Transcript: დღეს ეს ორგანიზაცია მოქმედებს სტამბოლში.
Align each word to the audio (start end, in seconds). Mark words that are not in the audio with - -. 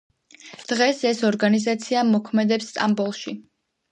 დღეს 0.71 1.01
ეს 1.09 1.19
ორგანიზაცია 1.29 2.03
მოქმედებს 2.13 2.71
სტამბოლში. 2.73 3.35